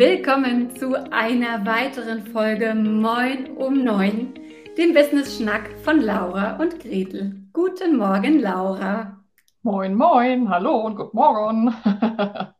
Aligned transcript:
Willkommen 0.00 0.74
zu 0.76 0.94
einer 1.12 1.66
weiteren 1.66 2.26
Folge 2.28 2.74
Moin 2.74 3.50
um 3.58 3.84
Neun, 3.84 4.32
dem 4.78 4.94
Business 4.94 5.36
Schnack 5.36 5.68
von 5.84 6.00
Laura 6.00 6.56
und 6.56 6.80
Gretel. 6.80 7.42
Guten 7.52 7.98
Morgen, 7.98 8.38
Laura. 8.38 9.22
Moin, 9.60 9.94
moin, 9.94 10.48
hallo 10.48 10.86
und 10.86 10.96
guten 10.96 11.14
Morgen. 11.14 11.74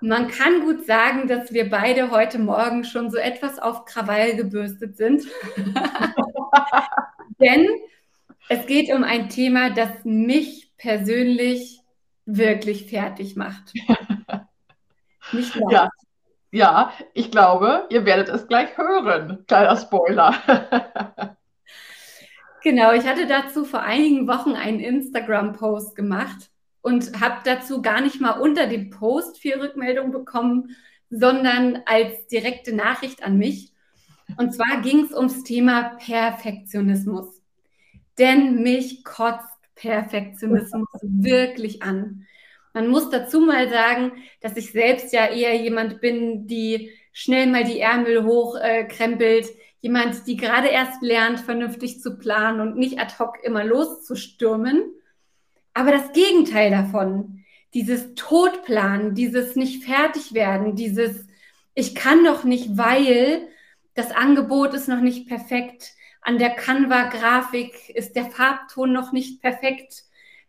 Man 0.00 0.28
kann 0.28 0.60
gut 0.60 0.86
sagen, 0.86 1.26
dass 1.26 1.52
wir 1.52 1.68
beide 1.68 2.12
heute 2.12 2.38
Morgen 2.38 2.84
schon 2.84 3.10
so 3.10 3.16
etwas 3.18 3.58
auf 3.58 3.84
Krawall 3.84 4.36
gebürstet 4.36 4.96
sind. 4.96 5.26
Denn 7.40 7.66
es 8.48 8.66
geht 8.66 8.94
um 8.94 9.02
ein 9.02 9.30
Thema, 9.30 9.70
das 9.70 10.04
mich 10.04 10.70
persönlich 10.78 11.80
wirklich 12.24 12.86
fertig 12.86 13.34
macht. 13.34 13.74
Nicht 15.32 15.60
wahr? 15.60 15.72
Ja, 15.72 15.90
ja, 16.52 16.92
ich 17.14 17.30
glaube, 17.30 17.86
ihr 17.90 18.04
werdet 18.04 18.28
es 18.28 18.48
gleich 18.48 18.76
hören. 18.76 19.44
Kleiner 19.46 19.76
Spoiler. 19.76 20.34
genau, 22.62 22.92
ich 22.92 23.06
hatte 23.06 23.26
dazu 23.26 23.64
vor 23.64 23.82
einigen 23.82 24.26
Wochen 24.26 24.54
einen 24.54 24.80
Instagram-Post 24.80 25.94
gemacht 25.94 26.50
und 26.82 27.20
habe 27.20 27.36
dazu 27.44 27.82
gar 27.82 28.00
nicht 28.00 28.20
mal 28.20 28.32
unter 28.32 28.66
dem 28.66 28.90
Post 28.90 29.38
viel 29.38 29.60
Rückmeldung 29.60 30.10
bekommen, 30.10 30.76
sondern 31.08 31.82
als 31.86 32.26
direkte 32.28 32.74
Nachricht 32.74 33.22
an 33.22 33.36
mich. 33.36 33.72
Und 34.36 34.54
zwar 34.54 34.80
ging 34.80 35.04
es 35.04 35.12
ums 35.12 35.42
Thema 35.44 35.96
Perfektionismus. 35.98 37.40
Denn 38.18 38.62
mich 38.62 39.04
kotzt 39.04 39.46
Perfektionismus 39.74 40.88
wirklich 41.02 41.82
an. 41.82 42.26
Man 42.72 42.88
muss 42.88 43.10
dazu 43.10 43.40
mal 43.40 43.68
sagen, 43.68 44.12
dass 44.40 44.56
ich 44.56 44.72
selbst 44.72 45.12
ja 45.12 45.26
eher 45.26 45.56
jemand 45.56 46.00
bin, 46.00 46.46
die 46.46 46.90
schnell 47.12 47.46
mal 47.46 47.64
die 47.64 47.80
Ärmel 47.80 48.24
hochkrempelt, 48.24 49.46
äh, 49.46 49.54
jemand, 49.80 50.26
die 50.26 50.36
gerade 50.36 50.68
erst 50.68 51.02
lernt, 51.02 51.40
vernünftig 51.40 52.00
zu 52.00 52.16
planen 52.18 52.60
und 52.60 52.76
nicht 52.76 52.98
ad 52.98 53.14
hoc 53.18 53.42
immer 53.42 53.64
loszustürmen. 53.64 54.82
Aber 55.74 55.90
das 55.92 56.12
Gegenteil 56.12 56.70
davon, 56.70 57.44
dieses 57.74 58.14
Todplanen, 58.14 59.14
dieses 59.14 59.56
nicht 59.56 59.84
fertig 59.84 60.34
werden, 60.34 60.76
dieses 60.76 61.26
ich 61.74 61.94
kann 61.94 62.22
noch 62.22 62.44
nicht, 62.44 62.76
weil 62.76 63.48
das 63.94 64.10
Angebot 64.10 64.74
ist 64.74 64.88
noch 64.88 65.00
nicht 65.00 65.28
perfekt, 65.28 65.94
an 66.20 66.38
der 66.38 66.50
Canva-Grafik 66.50 67.90
ist 67.90 68.16
der 68.16 68.26
Farbton 68.26 68.92
noch 68.92 69.12
nicht 69.12 69.40
perfekt 69.40 70.04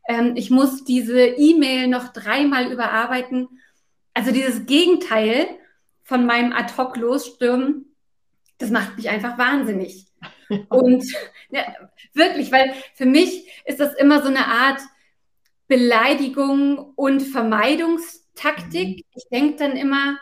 ähm, 0.08 0.34
ich 0.36 0.50
muss 0.50 0.84
diese 0.84 1.26
E-Mail 1.26 1.88
noch 1.88 2.10
dreimal 2.10 2.72
überarbeiten. 2.72 3.48
Also 4.14 4.32
dieses 4.32 4.66
Gegenteil 4.66 5.48
von 6.04 6.26
meinem 6.26 6.54
Ad-Hoc 6.54 6.98
losstürmen, 6.98 7.96
das 8.58 8.70
macht 8.70 8.98
mich 8.98 9.10
einfach 9.10 9.38
wahnsinnig. 9.38 10.08
Und 10.70 11.06
ja, 11.50 11.74
wirklich, 12.14 12.52
weil 12.52 12.74
für 12.96 13.06
mich 13.06 13.48
ist 13.66 13.80
das 13.80 13.96
immer 13.96 14.22
so 14.22 14.28
eine 14.28 14.46
Art 14.48 14.82
Beleidigung 15.68 16.92
und 16.98 17.22
Vermeidungstaktik. 17.22 18.98
Mhm. 18.98 19.04
Ich 19.16 19.30
denke 19.32 19.56
dann 19.56 19.78
immer, 19.78 20.18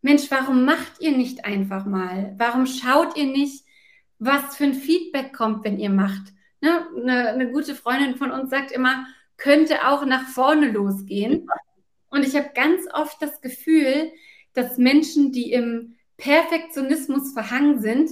Mensch, 0.00 0.30
warum 0.30 0.64
macht 0.64 1.00
ihr 1.00 1.12
nicht 1.12 1.44
einfach 1.44 1.84
mal? 1.84 2.34
Warum 2.38 2.64
schaut 2.64 3.14
ihr 3.14 3.26
nicht, 3.26 3.64
was 4.18 4.56
für 4.56 4.64
ein 4.64 4.72
Feedback 4.72 5.34
kommt, 5.34 5.64
wenn 5.64 5.78
ihr 5.78 5.90
macht? 5.90 6.32
Ne? 6.60 6.86
Eine, 6.96 7.28
eine 7.28 7.50
gute 7.50 7.74
Freundin 7.74 8.16
von 8.16 8.30
uns 8.30 8.50
sagt 8.50 8.72
immer, 8.72 9.06
könnte 9.36 9.86
auch 9.86 10.04
nach 10.04 10.26
vorne 10.28 10.70
losgehen. 10.70 11.48
Und 12.10 12.26
ich 12.26 12.34
habe 12.34 12.50
ganz 12.54 12.86
oft 12.92 13.20
das 13.22 13.40
Gefühl, 13.40 14.10
dass 14.54 14.78
Menschen, 14.78 15.32
die 15.32 15.52
im 15.52 15.96
Perfektionismus 16.16 17.32
verhangen 17.32 17.80
sind, 17.80 18.10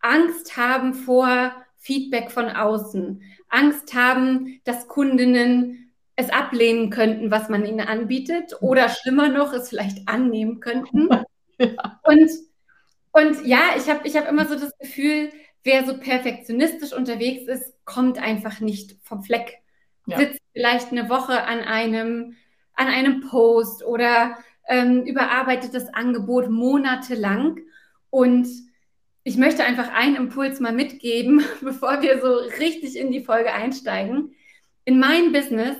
Angst 0.00 0.56
haben 0.56 0.94
vor 0.94 1.52
Feedback 1.78 2.30
von 2.30 2.48
außen, 2.48 3.22
Angst 3.48 3.94
haben, 3.94 4.60
dass 4.64 4.88
Kundinnen 4.88 5.92
es 6.16 6.30
ablehnen 6.30 6.90
könnten, 6.90 7.30
was 7.30 7.48
man 7.48 7.66
ihnen 7.66 7.80
anbietet, 7.80 8.56
oder 8.60 8.88
schlimmer 8.88 9.28
noch, 9.28 9.52
es 9.52 9.68
vielleicht 9.68 10.08
annehmen 10.08 10.60
könnten. 10.60 11.08
Ja. 11.56 12.00
Und, 12.02 12.28
und 13.12 13.46
ja, 13.46 13.60
ich 13.76 13.88
habe 13.88 14.00
ich 14.08 14.16
hab 14.16 14.28
immer 14.28 14.44
so 14.44 14.56
das 14.56 14.76
Gefühl, 14.76 15.30
wer 15.64 15.84
so 15.84 15.98
perfektionistisch 15.98 16.92
unterwegs 16.92 17.48
ist, 17.48 17.74
kommt 17.84 18.18
einfach 18.18 18.60
nicht 18.60 18.96
vom 19.02 19.22
Fleck. 19.22 19.58
Ja. 20.06 20.18
Sitzt 20.18 20.40
vielleicht 20.52 20.92
eine 20.92 21.08
Woche 21.08 21.42
an 21.42 21.60
einem, 21.60 22.36
an 22.74 22.86
einem 22.86 23.22
Post 23.22 23.84
oder 23.84 24.36
ähm, 24.68 25.02
überarbeitet 25.04 25.74
das 25.74 25.92
Angebot 25.92 26.50
monatelang. 26.50 27.60
Und 28.10 28.46
ich 29.24 29.38
möchte 29.38 29.64
einfach 29.64 29.92
einen 29.92 30.16
Impuls 30.16 30.60
mal 30.60 30.72
mitgeben, 30.72 31.42
bevor 31.62 32.02
wir 32.02 32.20
so 32.20 32.34
richtig 32.60 32.96
in 32.96 33.10
die 33.10 33.24
Folge 33.24 33.52
einsteigen. 33.52 34.34
In 34.84 35.00
meinem 35.00 35.32
Business 35.32 35.76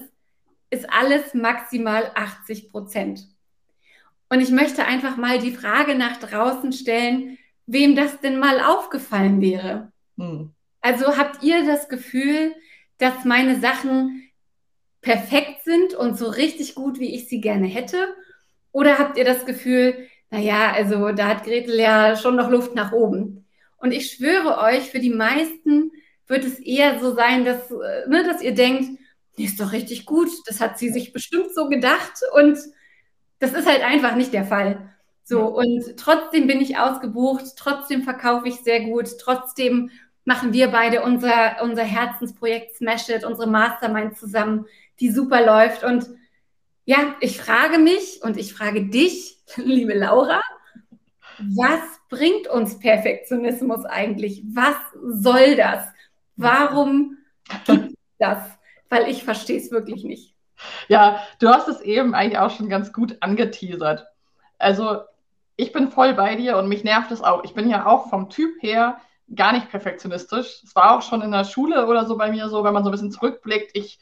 ist 0.71 0.91
alles 0.91 1.35
maximal 1.35 2.11
80 2.15 2.71
Prozent. 2.71 3.29
Und 4.31 4.41
ich 4.41 4.51
möchte 4.51 4.87
einfach 4.87 5.19
mal 5.19 5.39
die 5.39 5.53
Frage 5.53 5.95
nach 5.95 6.17
draußen 6.17 6.73
stellen, 6.73 7.39
wem 7.67 7.97
das 7.97 8.21
denn 8.21 8.39
mal 8.39 8.61
aufgefallen 8.61 9.41
wäre. 9.41 9.93
Hm. 10.19 10.51
Also 10.81 11.17
habt 11.17 11.43
ihr 11.43 11.65
das 11.67 11.89
Gefühl, 11.89 12.55
dass 12.99 13.25
meine 13.25 13.59
Sachen 13.59 14.31
perfekt 15.01 15.65
sind 15.65 15.95
und 15.95 16.19
so 16.19 16.29
richtig 16.29 16.75
gut, 16.75 16.99
wie 16.99 17.15
ich 17.15 17.29
sie 17.29 17.41
gerne 17.41 17.67
hätte? 17.67 18.15
Oder 18.73 18.99
habt 18.99 19.17
ihr 19.19 19.25
das 19.25 19.45
Gefühl, 19.47 20.09
naja, 20.31 20.73
also 20.73 21.13
da 21.13 21.29
hat 21.29 21.45
Gretel 21.45 21.79
ja 21.79 22.17
schon 22.17 22.37
noch 22.37 22.51
Luft 22.51 22.75
nach 22.75 22.93
oben? 22.93 23.47
Und 23.77 23.93
ich 23.93 24.11
schwöre 24.11 24.59
euch, 24.59 24.91
für 24.91 24.99
die 24.99 25.11
meisten 25.11 25.93
wird 26.27 26.45
es 26.45 26.59
eher 26.59 26.99
so 27.01 27.15
sein, 27.15 27.45
dass, 27.45 27.71
äh, 27.71 28.09
ne, 28.09 28.25
dass 28.25 28.43
ihr 28.43 28.55
denkt, 28.55 28.99
nee, 29.37 29.45
ist 29.45 29.61
doch 29.61 29.73
richtig 29.73 30.07
gut, 30.07 30.31
das 30.47 30.61
hat 30.61 30.79
sie 30.79 30.89
sich 30.89 31.13
bestimmt 31.13 31.55
so 31.55 31.69
gedacht 31.69 32.21
und 32.35 32.59
das 33.39 33.53
ist 33.53 33.67
halt 33.67 33.83
einfach 33.83 34.17
nicht 34.17 34.33
der 34.33 34.45
Fall. 34.45 34.94
So, 35.27 35.47
und 35.47 35.97
trotzdem 35.97 36.47
bin 36.47 36.61
ich 36.61 36.79
ausgebucht, 36.79 37.45
trotzdem 37.57 38.03
verkaufe 38.03 38.47
ich 38.47 38.57
sehr 38.57 38.81
gut, 38.85 39.09
trotzdem 39.19 39.91
machen 40.27 40.53
wir 40.53 40.69
beide 40.69 41.03
unser, 41.03 41.63
unser 41.63 41.83
Herzensprojekt 41.83 42.77
Smash 42.77 43.09
It, 43.09 43.25
unsere 43.25 43.49
Mastermind 43.49 44.19
zusammen, 44.19 44.67
die 45.01 45.11
super 45.11 45.45
läuft. 45.45 45.83
Und 45.83 46.09
ja, 46.85 47.15
ich 47.21 47.41
frage 47.41 47.79
mich 47.79 48.21
und 48.23 48.37
ich 48.37 48.53
frage 48.53 48.87
dich, 48.87 49.39
liebe 49.57 49.95
Laura, 49.95 50.41
was 51.39 51.81
bringt 52.11 52.47
uns 52.47 52.79
Perfektionismus 52.79 53.85
eigentlich? 53.87 54.43
Was 54.53 54.77
soll 55.03 55.57
das? 55.57 55.87
Warum 56.37 57.17
gibt 57.67 57.97
das? 58.19 58.39
Weil 58.91 59.09
ich 59.09 59.25
verstehe 59.25 59.59
es 59.59 59.71
wirklich 59.71 60.05
nicht. 60.05 60.35
Ja, 60.89 61.23
du 61.41 61.49
hast 61.49 61.69
es 61.69 61.81
eben 61.81 62.15
eigentlich 62.15 62.39
auch 62.39 62.51
schon 62.51 62.69
ganz 62.69 62.93
gut 62.93 63.17
angeteasert. 63.21 64.07
Also 64.59 65.01
ich 65.57 65.73
bin 65.73 65.89
voll 65.89 66.15
bei 66.15 66.37
dir 66.37 66.57
und 66.57 66.69
mich 66.69 66.85
nervt 66.85 67.11
es 67.11 67.23
auch. 67.23 67.45
Ich 67.45 67.55
bin 67.55 67.69
ja 67.69 67.87
auch 67.87 68.09
vom 68.09 68.29
Typ 68.31 68.63
her 68.63 68.99
gar 69.35 69.53
nicht 69.53 69.71
perfektionistisch. 69.71 70.63
Es 70.65 70.75
war 70.75 70.97
auch 70.97 71.03
schon 71.03 71.23
in 71.23 71.33
der 71.33 71.45
Schule 71.45 71.87
oder 71.87 72.07
so 72.07 72.17
bei 72.17 72.31
mir 72.31 72.49
so, 72.49 72.65
wenn 72.65 72.75
man 72.75 72.83
so 72.83 72.91
ein 72.91 72.93
bisschen 72.93 73.13
zurückblickt. 73.13 73.71
Ich 73.75 73.99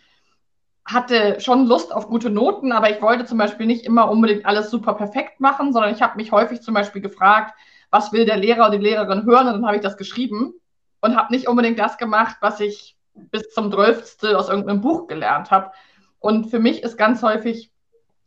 hatte 0.84 1.40
schon 1.40 1.66
Lust 1.66 1.94
auf 1.94 2.08
gute 2.08 2.30
Noten, 2.30 2.72
aber 2.72 2.90
ich 2.90 3.00
wollte 3.00 3.24
zum 3.24 3.38
Beispiel 3.38 3.66
nicht 3.66 3.84
immer 3.84 4.10
unbedingt 4.10 4.46
alles 4.46 4.70
super 4.70 4.94
perfekt 4.94 5.40
machen, 5.40 5.72
sondern 5.72 5.94
ich 5.94 6.02
habe 6.02 6.16
mich 6.16 6.32
häufig 6.32 6.60
zum 6.62 6.74
Beispiel 6.74 7.02
gefragt, 7.02 7.54
was 7.90 8.12
will 8.12 8.24
der 8.24 8.36
Lehrer 8.36 8.68
oder 8.68 8.78
die 8.78 8.84
Lehrerin 8.84 9.24
hören? 9.24 9.46
Und 9.46 9.54
dann 9.54 9.66
habe 9.66 9.76
ich 9.76 9.82
das 9.82 9.96
geschrieben 9.96 10.54
und 11.00 11.16
habe 11.16 11.32
nicht 11.32 11.46
unbedingt 11.46 11.78
das 11.78 11.98
gemacht, 11.98 12.36
was 12.40 12.58
ich 12.60 12.96
bis 13.14 13.50
zum 13.50 13.70
12. 13.70 14.34
aus 14.34 14.48
irgendeinem 14.48 14.80
Buch 14.80 15.06
gelernt 15.06 15.50
habe. 15.50 15.70
Und 16.18 16.46
für 16.46 16.58
mich 16.58 16.82
ist 16.82 16.96
ganz 16.96 17.22
häufig 17.22 17.71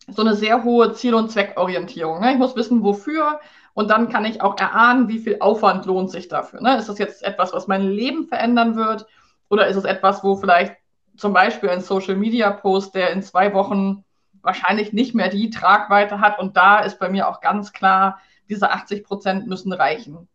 so 0.07 0.21
eine 0.21 0.35
sehr 0.35 0.63
hohe 0.63 0.93
Ziel- 0.93 1.15
und 1.15 1.31
Zweckorientierung. 1.31 2.19
Ne? 2.21 2.33
Ich 2.33 2.37
muss 2.37 2.55
wissen, 2.55 2.83
wofür 2.83 3.39
und 3.73 3.89
dann 3.89 4.09
kann 4.09 4.25
ich 4.25 4.41
auch 4.41 4.57
erahnen, 4.57 5.07
wie 5.09 5.19
viel 5.19 5.37
Aufwand 5.39 5.85
lohnt 5.85 6.11
sich 6.11 6.27
dafür. 6.27 6.61
Ne? 6.61 6.77
Ist 6.77 6.89
das 6.89 6.97
jetzt 6.97 7.23
etwas, 7.23 7.53
was 7.53 7.67
mein 7.67 7.83
Leben 7.83 8.27
verändern 8.27 8.75
wird 8.75 9.07
oder 9.49 9.67
ist 9.67 9.75
es 9.75 9.83
etwas, 9.83 10.23
wo 10.23 10.35
vielleicht 10.35 10.75
zum 11.17 11.33
Beispiel 11.33 11.69
ein 11.69 11.81
Social-Media-Post, 11.81 12.95
der 12.95 13.11
in 13.11 13.21
zwei 13.21 13.53
Wochen 13.53 14.03
wahrscheinlich 14.41 14.93
nicht 14.93 15.15
mehr 15.15 15.29
die 15.29 15.49
Tragweite 15.49 16.19
hat 16.21 16.39
und 16.39 16.55
da 16.55 16.79
ist 16.79 16.99
bei 16.99 17.09
mir 17.09 17.27
auch 17.27 17.41
ganz 17.41 17.73
klar, 17.73 18.19
diese 18.47 18.71
80 18.71 19.03
Prozent 19.03 19.47
müssen 19.47 19.73
reichen. 19.73 20.27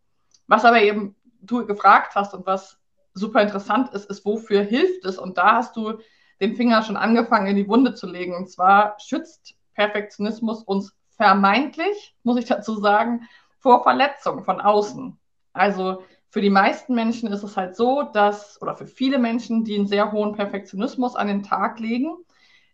Was 0.47 0.65
aber 0.65 0.83
eben 0.83 1.15
du 1.41 1.65
gefragt 1.65 2.15
hast 2.15 2.35
und 2.35 2.45
was 2.45 2.79
super 3.15 3.43
interessant 3.43 3.93
ist, 3.95 4.11
ist, 4.11 4.25
wofür 4.25 4.63
hilft 4.63 5.05
es? 5.05 5.19
Und 5.19 5.39
da 5.39 5.57
hast 5.57 5.77
du 5.77 5.99
den 6.41 6.57
Finger 6.57 6.83
schon 6.83 6.97
angefangen 6.97 7.47
in 7.47 7.57
die 7.57 7.69
Wunde 7.69 7.95
zu 7.95 8.07
legen. 8.07 8.35
Und 8.35 8.51
zwar 8.51 8.97
schützt 8.99 9.55
Perfektionismus 9.81 10.63
uns 10.63 10.95
vermeintlich, 11.17 12.15
muss 12.23 12.37
ich 12.37 12.45
dazu 12.45 12.75
sagen, 12.75 13.27
vor 13.61 13.83
Verletzung 13.83 14.45
von 14.45 14.61
außen. 14.61 15.19
Also 15.55 16.03
für 16.29 16.43
die 16.43 16.51
meisten 16.51 16.95
Menschen 16.95 17.33
ist 17.33 17.43
es 17.43 17.57
halt 17.57 17.77
so, 17.77 18.03
dass, 18.03 18.61
oder 18.61 18.77
für 18.77 18.87
viele 18.87 19.19
Menschen, 19.19 19.65
die 19.65 19.77
einen 19.77 19.87
sehr 19.87 20.13
hohen 20.13 20.35
Perfektionismus 20.35 21.17
an 21.17 21.29
den 21.29 21.43
Tag 21.43 21.81
legen, 21.81 22.15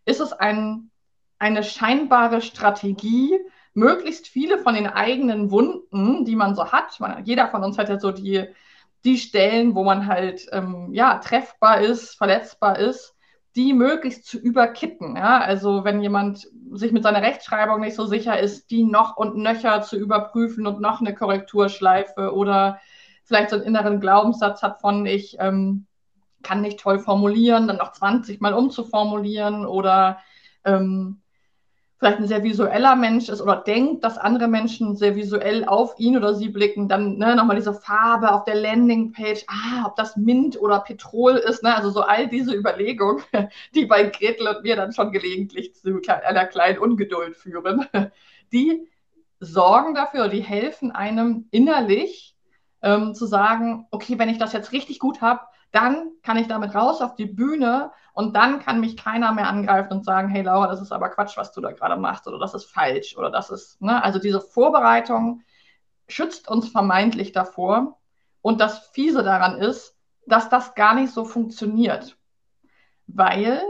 ist 0.03 0.19
es 0.19 0.33
ein, 0.33 0.91
eine 1.39 1.63
scheinbare 1.63 2.41
Strategie, 2.41 3.39
möglichst 3.73 4.27
viele 4.27 4.57
von 4.57 4.75
den 4.75 4.87
eigenen 4.87 5.49
Wunden, 5.49 6.25
die 6.25 6.35
man 6.35 6.55
so 6.55 6.73
hat, 6.73 6.99
man, 6.99 7.23
jeder 7.23 7.47
von 7.47 7.63
uns 7.63 7.77
hat 7.77 7.87
ja 7.87 7.99
so 7.99 8.11
die, 8.11 8.47
die 9.05 9.17
Stellen, 9.17 9.75
wo 9.75 9.85
man 9.85 10.07
halt 10.07 10.45
ähm, 10.51 10.89
ja, 10.91 11.19
treffbar 11.19 11.79
ist, 11.79 12.15
verletzbar 12.15 12.77
ist, 12.79 13.16
die 13.57 13.73
möglichst 13.73 14.25
zu 14.25 14.37
überkitten. 14.37 15.15
Ja? 15.17 15.39
Also 15.39 15.83
wenn 15.83 16.01
jemand 16.01 16.47
sich 16.71 16.91
mit 16.91 17.03
seiner 17.03 17.23
Rechtschreibung 17.23 17.81
nicht 17.81 17.95
so 17.95 18.05
sicher 18.05 18.39
ist, 18.39 18.69
die 18.69 18.83
noch 18.83 19.17
und 19.17 19.35
nöcher 19.35 19.81
zu 19.81 19.97
überprüfen 19.97 20.67
und 20.67 20.79
noch 20.79 21.01
eine 21.01 21.15
Korrekturschleife 21.15 22.33
oder 22.33 22.79
vielleicht 23.23 23.49
so 23.49 23.55
einen 23.55 23.65
inneren 23.65 23.99
Glaubenssatz 23.99 24.61
hat 24.61 24.79
von 24.79 25.05
ich 25.07 25.37
ähm, 25.39 25.87
kann 26.43 26.61
nicht 26.61 26.79
toll 26.79 26.99
formulieren, 26.99 27.67
dann 27.67 27.77
noch 27.77 27.93
20 27.93 28.39
Mal 28.41 28.53
umzuformulieren 28.53 29.65
oder 29.65 30.19
ähm, 30.63 31.21
vielleicht 31.97 32.19
ein 32.19 32.27
sehr 32.27 32.43
visueller 32.43 32.95
Mensch 32.95 33.27
ist 33.27 33.41
oder 33.41 33.55
denkt, 33.55 34.03
dass 34.03 34.17
andere 34.17 34.47
Menschen 34.47 34.95
sehr 34.95 35.15
visuell 35.15 35.65
auf 35.65 35.95
ihn 35.97 36.15
oder 36.15 36.35
sie 36.35 36.49
blicken, 36.49 36.87
dann 36.87 37.17
ne, 37.17 37.35
nochmal 37.35 37.55
diese 37.55 37.73
Farbe 37.73 38.31
auf 38.31 38.43
der 38.43 38.55
Landingpage, 38.55 39.45
ah, 39.47 39.85
ob 39.87 39.95
das 39.95 40.15
Mint 40.15 40.59
oder 40.61 40.79
Petrol 40.81 41.37
ist, 41.37 41.63
ne? 41.63 41.75
also 41.75 41.89
so 41.89 42.01
all 42.01 42.27
diese 42.27 42.53
Überlegungen, 42.53 43.23
die 43.75 43.85
bei 43.85 44.03
Gretel 44.03 44.47
und 44.47 44.63
mir 44.63 44.75
dann 44.75 44.93
schon 44.93 45.11
gelegentlich 45.11 45.73
zu 45.73 45.99
einer 46.07 46.45
kleinen 46.45 46.77
Ungeduld 46.77 47.35
führen, 47.35 47.87
die 48.51 48.87
sorgen 49.39 49.95
dafür, 49.95 50.27
die 50.27 50.41
helfen 50.41 50.91
einem 50.91 51.47
innerlich 51.51 52.35
ähm, 52.83 53.15
zu 53.15 53.25
sagen, 53.25 53.87
okay, 53.89 54.19
wenn 54.19 54.29
ich 54.29 54.37
das 54.37 54.53
jetzt 54.53 54.71
richtig 54.71 54.99
gut 54.99 55.21
habe, 55.21 55.41
dann 55.71 56.11
kann 56.23 56.37
ich 56.37 56.47
damit 56.47 56.73
raus 56.73 57.01
auf 57.01 57.15
die 57.15 57.25
Bühne 57.25 57.91
und 58.13 58.35
dann 58.35 58.59
kann 58.59 58.79
mich 58.79 58.97
keiner 58.97 59.33
mehr 59.33 59.47
angreifen 59.47 59.93
und 59.93 60.05
sagen, 60.05 60.29
hey 60.29 60.41
Laura, 60.41 60.67
das 60.67 60.81
ist 60.81 60.91
aber 60.91 61.09
Quatsch, 61.09 61.37
was 61.37 61.51
du 61.51 61.61
da 61.61 61.71
gerade 61.71 61.97
machst 61.97 62.27
oder 62.27 62.39
das 62.39 62.53
ist 62.53 62.65
falsch 62.65 63.17
oder 63.17 63.29
das 63.29 63.49
ist, 63.49 63.81
ne? 63.81 64.03
Also 64.03 64.19
diese 64.19 64.41
Vorbereitung 64.41 65.43
schützt 66.07 66.47
uns 66.47 66.69
vermeintlich 66.69 67.31
davor 67.31 67.97
und 68.41 68.61
das 68.61 68.87
Fiese 68.89 69.23
daran 69.23 69.57
ist, 69.57 69.95
dass 70.25 70.49
das 70.49 70.75
gar 70.75 70.95
nicht 70.95 71.13
so 71.13 71.25
funktioniert. 71.25 72.17
Weil, 73.07 73.61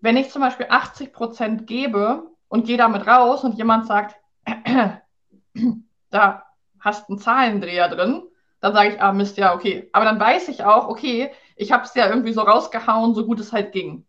wenn 0.00 0.16
ich 0.16 0.30
zum 0.30 0.42
Beispiel 0.42 0.66
80 0.68 1.12
Prozent 1.12 1.66
gebe 1.66 2.30
und 2.48 2.66
gehe 2.66 2.76
damit 2.76 3.06
raus 3.06 3.44
und 3.44 3.56
jemand 3.56 3.86
sagt, 3.86 4.16
da 6.10 6.42
hast 6.80 7.08
einen 7.08 7.18
Zahlendreher 7.18 7.88
drin, 7.88 8.22
dann 8.60 8.74
sage 8.74 8.90
ich, 8.90 9.00
ah 9.00 9.12
Mist, 9.12 9.38
ja, 9.38 9.54
okay. 9.54 9.88
Aber 9.92 10.04
dann 10.04 10.20
weiß 10.20 10.48
ich 10.48 10.64
auch, 10.64 10.88
okay, 10.88 11.32
ich 11.56 11.72
habe 11.72 11.84
es 11.84 11.94
ja 11.94 12.08
irgendwie 12.08 12.32
so 12.32 12.42
rausgehauen, 12.42 13.14
so 13.14 13.26
gut 13.26 13.40
es 13.40 13.52
halt 13.52 13.72
ging. 13.72 14.04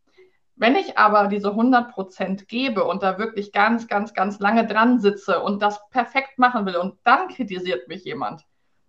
Wenn 0.56 0.76
ich 0.76 0.98
aber 0.98 1.28
diese 1.28 1.50
100% 1.50 2.46
gebe 2.46 2.84
und 2.84 3.02
da 3.02 3.18
wirklich 3.18 3.52
ganz, 3.52 3.88
ganz, 3.88 4.14
ganz 4.14 4.40
lange 4.40 4.68
dran 4.68 5.00
sitze 5.00 5.42
und 5.42 5.62
das 5.62 5.90
perfekt 5.90 6.38
machen 6.38 6.66
will 6.66 6.76
und 6.76 6.96
dann 7.04 7.28
kritisiert 7.28 7.88
mich 7.88 8.04
jemand, 8.04 8.46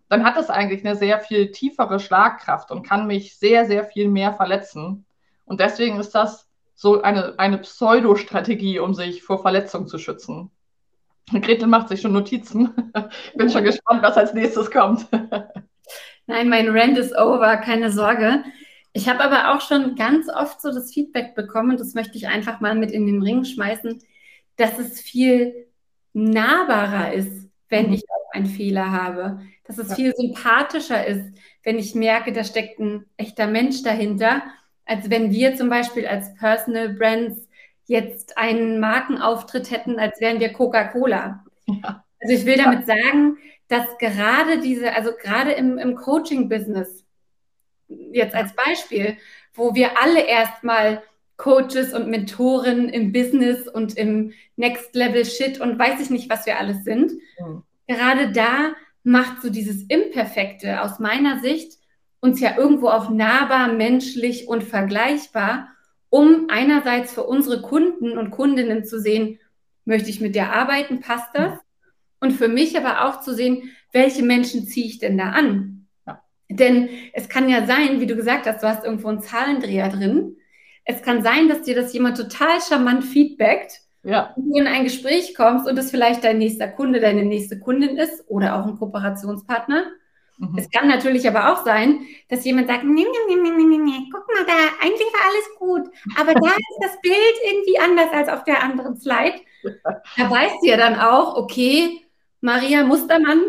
dann 0.09 0.25
hat 0.25 0.37
es 0.37 0.51
eigentlich 0.51 0.85
eine 0.85 0.97
sehr 0.97 1.21
viel 1.21 1.51
tiefere 1.51 1.99
Schlagkraft 1.99 2.71
und 2.71 2.87
kann 2.87 3.07
mich 3.07 3.39
sehr, 3.39 3.65
sehr 3.65 3.85
viel 3.85 4.09
mehr 4.09 4.35
verletzen. 4.35 5.07
Und 5.47 5.61
deswegen 5.61 5.99
ist 5.99 6.15
das 6.15 6.49
so 6.75 7.03
eine, 7.03 7.39
eine 7.39 7.59
Pseudo-Strategie, 7.59 8.79
um 8.79 8.95
sich 8.95 9.23
vor 9.23 9.41
Verletzung 9.41 9.87
zu 9.87 9.99
schützen. 9.99 10.51
Gretel 11.33 11.67
macht 11.67 11.89
sich 11.89 12.03
schon 12.03 12.13
Notizen. 12.13 12.93
Bin 13.35 13.51
schon 13.51 13.65
gespannt, 13.65 14.03
was 14.03 14.17
als 14.17 14.35
nächstes 14.35 14.71
kommt. 14.71 15.07
Nein, 16.27 16.49
mein 16.49 16.69
Rant 16.69 16.99
ist 16.99 17.17
over, 17.17 17.57
keine 17.59 17.91
Sorge. 17.91 18.45
Ich 18.93 19.09
habe 19.09 19.21
aber 19.21 19.53
auch 19.53 19.61
schon 19.61 19.97
ganz 19.97 20.29
oft 20.29 20.61
so 20.61 20.71
das 20.73 20.93
Feedback 20.93 21.35
bekommen, 21.35 21.77
das 21.77 21.95
möchte 21.95 22.17
ich 22.17 22.29
einfach 22.29 22.61
mal 22.61 22.75
mit 22.75 22.93
in 22.93 23.07
den 23.07 23.23
Ring 23.23 23.45
schmeißen, 23.45 24.01
dass 24.57 24.79
es 24.79 25.01
viel 25.01 25.67
nahbarer 26.13 27.13
ist, 27.13 27.51
wenn 27.69 27.89
mhm. 27.89 27.95
ich 27.95 28.05
auch 28.09 28.33
einen 28.33 28.47
Fehler 28.47 28.93
habe. 28.93 29.41
Dass 29.65 29.79
es 29.79 29.95
viel 29.95 30.15
sympathischer 30.15 31.07
ist, 31.07 31.35
wenn 31.65 31.79
ich 31.79 31.95
merke, 31.95 32.33
da 32.33 32.45
steckt 32.45 32.79
ein 32.79 33.07
echter 33.17 33.47
Mensch 33.47 33.83
dahinter, 33.83 34.43
als 34.85 35.11
wenn 35.11 35.31
wir 35.33 35.57
zum 35.57 35.71
Beispiel 35.71 36.07
als 36.07 36.35
Personal 36.35 36.91
Brands 36.91 37.49
jetzt 37.87 38.39
einen 38.39 38.79
Markenauftritt 38.79 39.71
hätten, 39.71 39.99
als 39.99 40.21
wären 40.21 40.41
wir 40.41 40.53
Coca-Cola. 40.53 41.45
Ja. 41.67 42.05
Also 42.21 42.35
ich 42.35 42.47
will 42.47 42.57
damit 42.57 42.87
sagen, 42.87 43.39
dass 43.69 43.99
gerade 43.99 44.61
diese, 44.61 44.95
also 44.95 45.13
gerade 45.21 45.53
im, 45.53 45.79
im 45.79 45.97
Coaching-Business, 45.97 47.05
jetzt 47.89 48.35
als 48.35 48.55
Beispiel, 48.55 49.17
wo 49.53 49.75
wir 49.75 50.01
alle 50.01 50.27
erstmal 50.27 51.03
Coaches 51.37 51.93
und 51.93 52.09
Mentoren 52.09 52.89
im 52.89 53.13
Business 53.13 53.67
und 53.69 53.97
im 53.97 54.33
Next 54.57 54.95
Level 54.95 55.25
Shit 55.25 55.61
und 55.61 55.79
weiß 55.79 56.01
ich 56.01 56.11
nicht, 56.11 56.31
was 56.31 56.47
wir 56.47 56.59
alles 56.59 56.85
sind. 56.85 57.13
Mhm. 57.41 57.63
Gerade 57.87 58.33
da 58.33 58.75
macht 59.03 59.43
so 59.43 59.51
dieses 59.51 59.83
Imperfekte 59.89 60.81
aus 60.83 60.99
meiner 60.99 61.41
Sicht 61.41 61.79
uns 62.21 62.41
ja 62.41 62.57
irgendwo 62.57 62.89
auch 62.89 63.11
nahbar, 63.11 63.73
menschlich 63.73 64.49
und 64.49 64.63
vergleichbar 64.63 65.69
um 66.15 66.47
einerseits 66.49 67.13
für 67.13 67.25
unsere 67.25 67.61
Kunden 67.61 68.17
und 68.17 68.31
Kundinnen 68.31 68.85
zu 68.85 69.01
sehen, 69.01 69.41
möchte 69.85 70.11
ich 70.11 70.21
mit 70.21 70.37
der 70.37 70.53
arbeiten, 70.53 71.01
passt 71.01 71.31
das? 71.35 71.59
Und 72.25 72.31
für 72.31 72.49
mich 72.49 72.75
aber 72.79 73.05
auch 73.05 73.21
zu 73.21 73.35
sehen, 73.35 73.71
welche 73.93 74.23
Menschen 74.23 74.67
ziehe 74.67 74.87
ich 74.87 74.99
denn 74.99 75.19
da 75.19 75.33
an? 75.33 75.89
Ja. 76.07 76.23
Denn 76.49 76.89
es 77.13 77.29
kann 77.29 77.51
ja 77.51 77.67
sein, 77.67 78.01
wie 78.01 78.07
du 78.07 78.17
gesagt 78.17 78.47
hast, 78.47 78.63
du 78.63 78.67
hast 78.67 78.83
irgendwo 78.83 79.09
einen 79.09 79.21
Zahlendreher 79.21 79.91
drin. 79.91 80.39
Es 80.87 81.03
kann 81.03 81.23
sein, 81.23 81.51
dass 81.51 81.61
dir 81.61 81.75
das 81.75 81.93
jemand 81.93 82.17
total 82.17 82.63
charmant 82.67 83.05
feedbackt, 83.05 83.83
ja. 84.05 84.33
du 84.39 84.59
in 84.59 84.67
ein 84.67 84.85
Gespräch 84.85 85.35
kommst 85.35 85.69
und 85.69 85.79
es 85.79 85.91
vielleicht 85.91 86.25
dein 86.25 86.39
nächster 86.39 86.67
Kunde, 86.67 86.99
deine 86.99 87.27
nächste 87.27 87.61
Kundin 87.61 87.99
ist 87.99 88.25
oder 88.27 88.57
auch 88.57 88.67
ein 88.67 88.79
Kooperationspartner. 88.79 89.85
Mhm. 90.39 90.57
Es 90.57 90.71
kann 90.71 90.89
natürlich 90.89 91.29
aber 91.29 91.53
auch 91.53 91.63
sein, 91.63 92.07
dass 92.31 92.43
jemand 92.47 92.69
sagt, 92.69 92.85
nee, 92.85 93.05
nee, 93.05 93.37
nee, 93.37 93.51
nee, 93.51 93.77
nee, 93.77 94.09
guck 94.11 94.27
mal, 94.29 94.47
da 94.47 94.55
eigentlich 94.81 95.09
war 95.13 95.29
alles 95.29 95.59
gut, 95.59 95.95
aber 96.19 96.33
da 96.33 96.49
ist 96.57 96.81
das 96.81 97.01
Bild 97.03 97.35
irgendwie 97.51 97.79
anders 97.79 98.11
als 98.13 98.31
auf 98.31 98.45
der 98.45 98.63
anderen 98.63 98.97
Slide. 98.97 99.41
Da 100.19 100.31
weißt 100.31 100.57
du 100.63 100.69
ja 100.69 100.77
dann 100.77 100.95
auch, 100.95 101.37
okay, 101.37 102.04
Maria 102.45 102.85
Mustermann, 102.85 103.41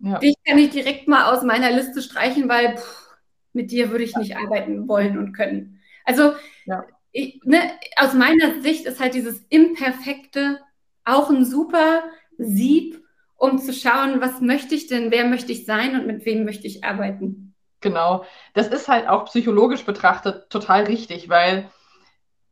ja. 0.00 0.18
dich 0.18 0.34
kann 0.44 0.58
ich 0.58 0.70
direkt 0.70 1.06
mal 1.06 1.32
aus 1.32 1.44
meiner 1.44 1.70
Liste 1.70 2.02
streichen, 2.02 2.48
weil 2.48 2.76
pff, 2.76 3.08
mit 3.52 3.70
dir 3.70 3.90
würde 3.90 4.02
ich 4.02 4.16
nicht 4.16 4.36
arbeiten 4.36 4.88
wollen 4.88 5.18
und 5.18 5.32
können. 5.32 5.80
Also 6.04 6.32
ja. 6.66 6.84
ich, 7.12 7.40
ne, 7.44 7.60
aus 7.96 8.12
meiner 8.14 8.60
Sicht 8.60 8.86
ist 8.86 8.98
halt 8.98 9.14
dieses 9.14 9.40
Imperfekte 9.50 10.58
auch 11.04 11.30
ein 11.30 11.44
super 11.44 12.02
Sieb, 12.38 13.04
um 13.36 13.58
zu 13.58 13.72
schauen, 13.72 14.20
was 14.20 14.40
möchte 14.40 14.74
ich 14.74 14.88
denn, 14.88 15.12
wer 15.12 15.26
möchte 15.26 15.52
ich 15.52 15.64
sein 15.64 15.94
und 15.94 16.08
mit 16.08 16.26
wem 16.26 16.44
möchte 16.44 16.66
ich 16.66 16.82
arbeiten. 16.82 17.54
Genau, 17.80 18.24
das 18.54 18.66
ist 18.66 18.88
halt 18.88 19.06
auch 19.06 19.26
psychologisch 19.26 19.84
betrachtet 19.84 20.50
total 20.50 20.84
richtig, 20.84 21.28
weil 21.28 21.70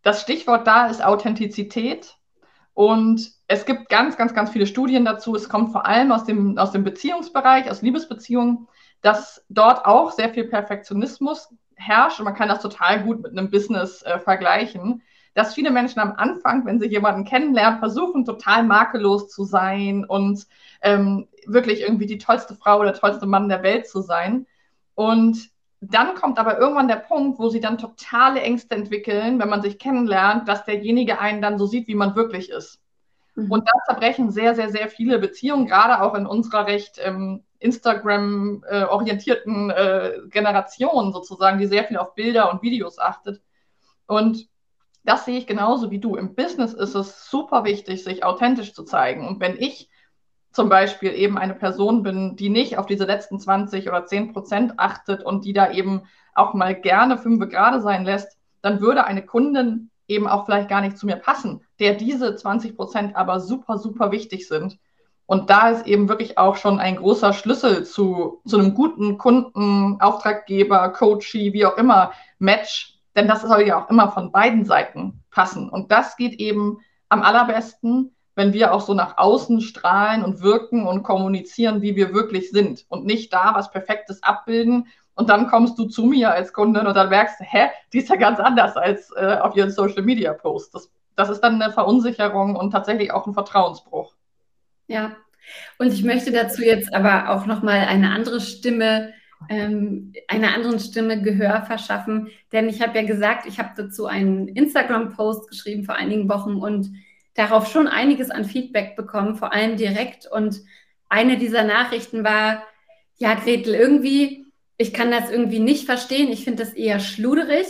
das 0.02 0.22
Stichwort 0.22 0.64
da 0.64 0.86
ist 0.86 1.04
Authentizität 1.04 2.17
und 2.78 3.32
es 3.48 3.66
gibt 3.66 3.88
ganz, 3.88 4.16
ganz, 4.16 4.34
ganz 4.34 4.50
viele 4.50 4.64
Studien 4.64 5.04
dazu. 5.04 5.34
Es 5.34 5.48
kommt 5.48 5.72
vor 5.72 5.84
allem 5.84 6.12
aus 6.12 6.22
dem, 6.22 6.56
aus 6.58 6.70
dem 6.70 6.84
Beziehungsbereich, 6.84 7.68
aus 7.68 7.82
Liebesbeziehungen, 7.82 8.68
dass 9.00 9.44
dort 9.48 9.84
auch 9.84 10.12
sehr 10.12 10.28
viel 10.28 10.44
Perfektionismus 10.44 11.52
herrscht 11.74 12.20
und 12.20 12.24
man 12.24 12.36
kann 12.36 12.48
das 12.48 12.62
total 12.62 13.02
gut 13.02 13.20
mit 13.20 13.32
einem 13.32 13.50
Business 13.50 14.02
äh, 14.02 14.20
vergleichen 14.20 15.02
dass 15.34 15.54
viele 15.54 15.70
Menschen 15.70 16.00
am 16.00 16.14
Anfang, 16.16 16.66
wenn 16.66 16.80
sie 16.80 16.88
jemanden 16.88 17.24
kennenlernen, 17.24 17.78
versuchen, 17.78 18.24
total 18.24 18.64
makellos 18.64 19.28
zu 19.28 19.44
sein 19.44 20.04
und 20.04 20.46
ähm, 20.82 21.28
wirklich 21.46 21.82
irgendwie 21.82 22.06
die 22.06 22.18
tollste 22.18 22.54
Frau 22.54 22.80
oder 22.80 22.92
tollste 22.92 23.26
Mann 23.26 23.48
der 23.48 23.62
Welt 23.62 23.86
zu 23.86 24.00
sein. 24.00 24.46
Und 24.94 25.50
dann 25.80 26.14
kommt 26.14 26.38
aber 26.38 26.58
irgendwann 26.58 26.88
der 26.88 26.96
Punkt, 26.96 27.38
wo 27.38 27.48
sie 27.48 27.60
dann 27.60 27.78
totale 27.78 28.40
Ängste 28.40 28.74
entwickeln, 28.74 29.38
wenn 29.38 29.48
man 29.48 29.62
sich 29.62 29.78
kennenlernt, 29.78 30.48
dass 30.48 30.64
derjenige 30.64 31.20
einen 31.20 31.40
dann 31.40 31.58
so 31.58 31.66
sieht, 31.66 31.86
wie 31.86 31.94
man 31.94 32.16
wirklich 32.16 32.50
ist. 32.50 32.80
Mhm. 33.36 33.50
Und 33.50 33.68
da 33.68 33.72
zerbrechen 33.86 34.30
sehr, 34.30 34.56
sehr, 34.56 34.70
sehr 34.70 34.88
viele 34.88 35.18
Beziehungen, 35.18 35.66
gerade 35.66 36.02
auch 36.02 36.14
in 36.14 36.26
unserer 36.26 36.66
recht 36.66 36.98
ähm, 37.02 37.44
Instagram-orientierten 37.60 39.70
äh, 39.70 40.08
äh, 40.08 40.28
Generation 40.28 41.12
sozusagen, 41.12 41.58
die 41.58 41.66
sehr 41.66 41.84
viel 41.84 41.98
auf 41.98 42.14
Bilder 42.14 42.52
und 42.52 42.62
Videos 42.62 42.98
achtet. 42.98 43.40
Und 44.06 44.48
das 45.04 45.24
sehe 45.24 45.38
ich 45.38 45.46
genauso 45.46 45.92
wie 45.92 46.00
du. 46.00 46.16
Im 46.16 46.34
Business 46.34 46.74
ist 46.74 46.94
es 46.94 47.30
super 47.30 47.64
wichtig, 47.64 48.02
sich 48.02 48.24
authentisch 48.24 48.74
zu 48.74 48.82
zeigen. 48.82 49.26
Und 49.26 49.40
wenn 49.40 49.56
ich 49.56 49.88
zum 50.58 50.68
Beispiel 50.68 51.12
eben 51.12 51.38
eine 51.38 51.54
Person 51.54 52.02
bin, 52.02 52.34
die 52.34 52.48
nicht 52.48 52.78
auf 52.78 52.86
diese 52.86 53.04
letzten 53.04 53.38
20 53.38 53.88
oder 53.88 54.06
10 54.06 54.32
Prozent 54.32 54.72
achtet 54.76 55.22
und 55.22 55.44
die 55.44 55.52
da 55.52 55.70
eben 55.70 56.02
auch 56.34 56.52
mal 56.52 56.74
gerne 56.74 57.16
fünf 57.16 57.48
gerade 57.48 57.80
sein 57.80 58.04
lässt, 58.04 58.36
dann 58.60 58.80
würde 58.80 59.04
eine 59.04 59.24
Kundin 59.24 59.90
eben 60.08 60.26
auch 60.26 60.46
vielleicht 60.46 60.68
gar 60.68 60.80
nicht 60.80 60.98
zu 60.98 61.06
mir 61.06 61.14
passen, 61.14 61.60
der 61.78 61.94
diese 61.94 62.34
20 62.34 62.74
Prozent 62.74 63.14
aber 63.14 63.38
super, 63.38 63.78
super 63.78 64.10
wichtig 64.10 64.48
sind. 64.48 64.80
Und 65.26 65.48
da 65.48 65.68
ist 65.68 65.86
eben 65.86 66.08
wirklich 66.08 66.38
auch 66.38 66.56
schon 66.56 66.80
ein 66.80 66.96
großer 66.96 67.34
Schlüssel 67.34 67.84
zu, 67.84 68.40
zu 68.44 68.58
einem 68.58 68.74
guten 68.74 69.16
Kunden, 69.16 70.00
Auftraggeber, 70.00 70.88
Coachie, 70.88 71.52
wie 71.52 71.66
auch 71.66 71.76
immer, 71.76 72.10
Match, 72.40 72.98
denn 73.14 73.28
das 73.28 73.42
soll 73.42 73.62
ja 73.62 73.80
auch 73.80 73.90
immer 73.90 74.10
von 74.10 74.32
beiden 74.32 74.64
Seiten 74.64 75.22
passen. 75.30 75.68
Und 75.68 75.92
das 75.92 76.16
geht 76.16 76.40
eben 76.40 76.78
am 77.10 77.22
allerbesten, 77.22 78.16
wenn 78.38 78.52
wir 78.52 78.72
auch 78.72 78.80
so 78.80 78.94
nach 78.94 79.18
außen 79.18 79.60
strahlen 79.60 80.22
und 80.22 80.40
wirken 80.40 80.86
und 80.86 81.02
kommunizieren, 81.02 81.82
wie 81.82 81.96
wir 81.96 82.14
wirklich 82.14 82.50
sind 82.50 82.86
und 82.88 83.04
nicht 83.04 83.32
da 83.32 83.52
was 83.54 83.72
Perfektes 83.72 84.22
abbilden. 84.22 84.86
Und 85.14 85.28
dann 85.28 85.48
kommst 85.48 85.76
du 85.76 85.86
zu 85.86 86.04
mir 86.04 86.30
als 86.30 86.52
Kundin 86.52 86.86
und 86.86 86.94
dann 86.94 87.08
merkst 87.08 87.40
du, 87.40 87.44
hä, 87.44 87.66
die 87.92 87.98
ist 87.98 88.08
ja 88.08 88.14
ganz 88.14 88.38
anders 88.38 88.76
als 88.76 89.10
äh, 89.16 89.38
auf 89.40 89.56
ihren 89.56 89.72
Social 89.72 90.02
Media 90.02 90.32
Post. 90.32 90.72
Das, 90.72 90.88
das 91.16 91.30
ist 91.30 91.40
dann 91.40 91.60
eine 91.60 91.72
Verunsicherung 91.72 92.54
und 92.54 92.70
tatsächlich 92.70 93.12
auch 93.12 93.26
ein 93.26 93.34
Vertrauensbruch. 93.34 94.14
Ja, 94.86 95.16
und 95.78 95.92
ich 95.92 96.04
möchte 96.04 96.30
dazu 96.30 96.62
jetzt 96.62 96.94
aber 96.94 97.30
auch 97.30 97.44
nochmal 97.44 97.86
eine 97.88 98.12
andere 98.12 98.40
Stimme, 98.40 99.12
ähm, 99.48 100.12
einer 100.28 100.54
anderen 100.54 100.78
Stimme 100.78 101.20
Gehör 101.22 101.62
verschaffen. 101.62 102.28
Denn 102.52 102.68
ich 102.68 102.80
habe 102.82 102.96
ja 102.96 103.04
gesagt, 103.04 103.46
ich 103.46 103.58
habe 103.58 103.70
dazu 103.76 104.06
einen 104.06 104.46
Instagram-Post 104.46 105.48
geschrieben 105.48 105.84
vor 105.84 105.96
einigen 105.96 106.28
Wochen 106.28 106.54
und 106.54 106.92
darauf 107.38 107.70
schon 107.70 107.86
einiges 107.86 108.30
an 108.30 108.44
Feedback 108.44 108.96
bekommen, 108.96 109.36
vor 109.36 109.52
allem 109.52 109.76
direkt. 109.76 110.26
Und 110.26 110.60
eine 111.08 111.38
dieser 111.38 111.62
Nachrichten 111.62 112.24
war, 112.24 112.64
ja, 113.16 113.34
Gretel, 113.34 113.74
irgendwie, 113.74 114.46
ich 114.76 114.92
kann 114.92 115.12
das 115.12 115.30
irgendwie 115.30 115.60
nicht 115.60 115.86
verstehen. 115.86 116.32
Ich 116.32 116.42
finde 116.42 116.64
das 116.64 116.74
eher 116.74 116.98
schluderig, 116.98 117.66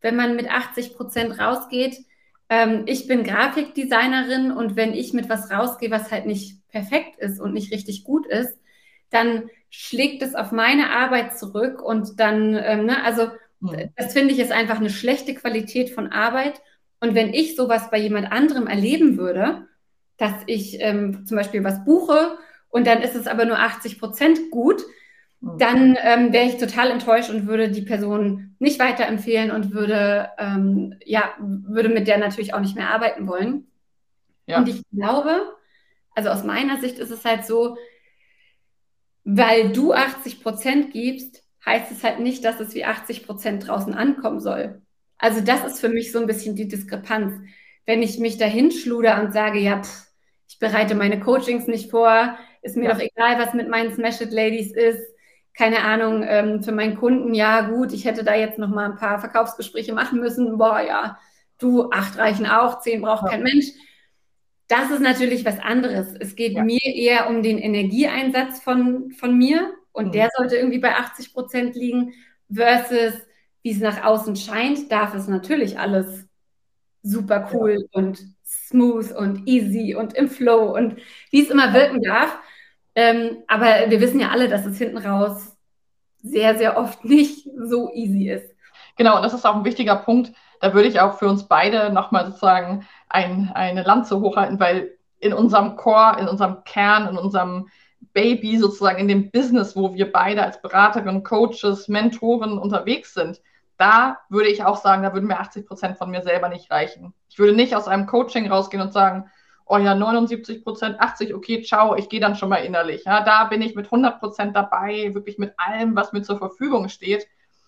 wenn 0.00 0.16
man 0.16 0.34
mit 0.34 0.50
80 0.50 0.96
Prozent 0.96 1.38
rausgeht. 1.38 1.98
Ähm, 2.48 2.82
ich 2.86 3.06
bin 3.06 3.22
Grafikdesignerin 3.22 4.50
und 4.50 4.74
wenn 4.74 4.92
ich 4.92 5.12
mit 5.12 5.28
was 5.28 5.50
rausgehe, 5.50 5.92
was 5.92 6.10
halt 6.10 6.26
nicht 6.26 6.66
perfekt 6.68 7.18
ist 7.18 7.40
und 7.40 7.54
nicht 7.54 7.72
richtig 7.72 8.02
gut 8.02 8.26
ist, 8.26 8.58
dann 9.10 9.48
schlägt 9.70 10.22
es 10.22 10.34
auf 10.34 10.50
meine 10.50 10.90
Arbeit 10.90 11.38
zurück 11.38 11.80
und 11.80 12.18
dann, 12.18 12.54
ähm, 12.60 12.86
ne, 12.86 13.02
also 13.04 13.28
hm. 13.60 13.90
das 13.96 14.12
finde 14.12 14.34
ich 14.34 14.40
ist 14.40 14.50
einfach 14.50 14.78
eine 14.78 14.90
schlechte 14.90 15.34
Qualität 15.34 15.90
von 15.90 16.08
Arbeit 16.08 16.60
und 17.04 17.14
wenn 17.14 17.34
ich 17.34 17.54
sowas 17.54 17.90
bei 17.90 17.98
jemand 17.98 18.32
anderem 18.32 18.66
erleben 18.66 19.18
würde, 19.18 19.68
dass 20.16 20.32
ich 20.46 20.80
ähm, 20.80 21.26
zum 21.26 21.36
Beispiel 21.36 21.62
was 21.62 21.84
buche 21.84 22.38
und 22.70 22.86
dann 22.86 23.02
ist 23.02 23.14
es 23.14 23.26
aber 23.26 23.44
nur 23.44 23.58
80 23.58 24.00
Prozent 24.00 24.50
gut, 24.50 24.82
mhm. 25.40 25.58
dann 25.58 25.98
ähm, 26.00 26.32
wäre 26.32 26.46
ich 26.46 26.56
total 26.56 26.90
enttäuscht 26.90 27.28
und 27.28 27.46
würde 27.46 27.70
die 27.70 27.82
Person 27.82 28.56
nicht 28.58 28.80
weiterempfehlen 28.80 29.50
und 29.50 29.72
würde, 29.72 30.30
ähm, 30.38 30.94
ja, 31.04 31.34
würde 31.38 31.90
mit 31.90 32.08
der 32.08 32.16
natürlich 32.16 32.54
auch 32.54 32.60
nicht 32.60 32.74
mehr 32.74 32.88
arbeiten 32.88 33.28
wollen. 33.28 33.66
Ja. 34.46 34.56
Und 34.56 34.68
ich 34.70 34.82
glaube, 34.90 35.52
also 36.14 36.30
aus 36.30 36.42
meiner 36.42 36.80
Sicht 36.80 36.98
ist 36.98 37.10
es 37.10 37.26
halt 37.26 37.44
so, 37.44 37.76
weil 39.24 39.72
du 39.72 39.92
80 39.92 40.42
Prozent 40.42 40.92
gibst, 40.94 41.42
heißt 41.66 41.92
es 41.92 42.02
halt 42.02 42.20
nicht, 42.20 42.46
dass 42.46 42.60
es 42.60 42.74
wie 42.74 42.86
80 42.86 43.26
Prozent 43.26 43.68
draußen 43.68 43.92
ankommen 43.92 44.40
soll. 44.40 44.80
Also 45.24 45.40
das 45.40 45.64
ist 45.64 45.80
für 45.80 45.88
mich 45.88 46.12
so 46.12 46.18
ein 46.18 46.26
bisschen 46.26 46.54
die 46.54 46.68
Diskrepanz. 46.68 47.32
Wenn 47.86 48.02
ich 48.02 48.18
mich 48.18 48.36
dahin 48.36 48.70
schluder 48.70 49.22
und 49.22 49.32
sage, 49.32 49.58
ja, 49.58 49.82
pff, 49.82 50.06
ich 50.46 50.58
bereite 50.58 50.94
meine 50.94 51.18
Coachings 51.18 51.66
nicht 51.66 51.90
vor, 51.90 52.36
ist 52.60 52.76
mir 52.76 52.90
ja. 52.90 52.92
doch 52.92 53.00
egal, 53.00 53.38
was 53.38 53.54
mit 53.54 53.70
meinen 53.70 53.94
Smash 53.94 54.20
It 54.20 54.32
Ladies 54.32 54.72
ist. 54.72 55.00
Keine 55.56 55.78
Ahnung, 55.78 56.26
ähm, 56.28 56.62
für 56.62 56.72
meinen 56.72 56.94
Kunden, 56.94 57.32
ja 57.32 57.62
gut, 57.70 57.94
ich 57.94 58.04
hätte 58.04 58.22
da 58.22 58.34
jetzt 58.34 58.58
noch 58.58 58.68
mal 58.68 58.90
ein 58.90 58.98
paar 58.98 59.18
Verkaufsgespräche 59.18 59.94
machen 59.94 60.20
müssen. 60.20 60.58
Boah, 60.58 60.82
ja, 60.82 61.18
du, 61.58 61.90
acht 61.90 62.18
reichen 62.18 62.44
auch, 62.44 62.80
zehn 62.80 63.00
braucht 63.00 63.22
ja. 63.22 63.30
kein 63.30 63.44
Mensch. 63.44 63.68
Das 64.68 64.90
ist 64.90 65.00
natürlich 65.00 65.46
was 65.46 65.58
anderes. 65.58 66.14
Es 66.20 66.36
geht 66.36 66.52
ja. 66.52 66.62
mir 66.62 66.84
eher 66.84 67.30
um 67.30 67.42
den 67.42 67.56
Energieeinsatz 67.56 68.60
von, 68.60 69.10
von 69.12 69.38
mir 69.38 69.72
und 69.92 70.08
mhm. 70.08 70.12
der 70.12 70.28
sollte 70.36 70.56
irgendwie 70.56 70.80
bei 70.80 70.94
80 70.94 71.32
Prozent 71.32 71.76
liegen 71.76 72.12
versus 72.52 73.14
wie 73.64 73.72
es 73.72 73.80
nach 73.80 74.04
außen 74.04 74.36
scheint, 74.36 74.92
darf 74.92 75.14
es 75.14 75.26
natürlich 75.26 75.78
alles 75.78 76.28
super 77.02 77.48
cool 77.52 77.78
ja. 77.80 77.98
und 77.98 78.22
smooth 78.44 79.10
und 79.12 79.48
easy 79.48 79.94
und 79.94 80.12
im 80.14 80.28
Flow 80.28 80.76
und 80.76 80.96
wie 81.30 81.42
es 81.42 81.50
immer 81.50 81.72
wirken 81.72 82.02
darf. 82.02 82.38
Ähm, 82.94 83.38
aber 83.48 83.88
wir 83.88 84.00
wissen 84.02 84.20
ja 84.20 84.28
alle, 84.28 84.48
dass 84.48 84.66
es 84.66 84.76
hinten 84.76 84.98
raus 84.98 85.56
sehr, 86.22 86.56
sehr 86.58 86.76
oft 86.76 87.04
nicht 87.06 87.48
so 87.56 87.90
easy 87.94 88.28
ist. 88.28 88.54
Genau, 88.96 89.16
und 89.16 89.22
das 89.22 89.32
ist 89.32 89.46
auch 89.46 89.56
ein 89.56 89.64
wichtiger 89.64 89.96
Punkt. 89.96 90.32
Da 90.60 90.74
würde 90.74 90.88
ich 90.88 91.00
auch 91.00 91.18
für 91.18 91.28
uns 91.28 91.48
beide 91.48 91.90
nochmal 91.90 92.26
sozusagen 92.26 92.86
ein, 93.08 93.50
eine 93.54 93.82
Lanze 93.82 94.20
hochhalten, 94.20 94.60
weil 94.60 94.92
in 95.20 95.32
unserem 95.32 95.76
Core, 95.76 96.20
in 96.20 96.28
unserem 96.28 96.64
Kern, 96.64 97.08
in 97.08 97.16
unserem 97.16 97.68
Baby 98.12 98.58
sozusagen, 98.58 98.98
in 98.98 99.08
dem 99.08 99.30
Business, 99.30 99.74
wo 99.74 99.94
wir 99.94 100.12
beide 100.12 100.42
als 100.42 100.60
Beraterinnen, 100.60 101.22
Coaches, 101.22 101.88
Mentoren 101.88 102.58
unterwegs 102.58 103.14
sind, 103.14 103.40
da 103.76 104.18
würde 104.28 104.48
ich 104.48 104.64
auch 104.64 104.76
sagen, 104.76 105.02
da 105.02 105.12
würden 105.12 105.26
mir 105.26 105.40
80 105.40 105.66
Prozent 105.66 105.98
von 105.98 106.10
mir 106.10 106.22
selber 106.22 106.48
nicht 106.48 106.70
reichen. 106.70 107.12
Ich 107.28 107.38
würde 107.38 107.54
nicht 107.54 107.74
aus 107.74 107.88
einem 107.88 108.06
Coaching 108.06 108.50
rausgehen 108.50 108.82
und 108.82 108.92
sagen, 108.92 109.30
oh 109.66 109.78
ja, 109.78 109.94
79 109.94 110.62
Prozent, 110.62 111.00
80, 111.00 111.34
okay, 111.34 111.62
ciao, 111.62 111.96
ich 111.96 112.08
gehe 112.08 112.20
dann 112.20 112.36
schon 112.36 112.48
mal 112.48 112.56
innerlich. 112.56 113.04
Ja, 113.04 113.22
da 113.22 113.44
bin 113.44 113.62
ich 113.62 113.74
mit 113.74 113.86
100 113.86 114.20
Prozent 114.20 114.54
dabei, 114.54 115.14
wirklich 115.14 115.38
mit 115.38 115.54
allem, 115.56 115.96
was 115.96 116.12
mir 116.12 116.22
zur 116.22 116.38
Verfügung 116.38 116.88
steht. 116.88 117.26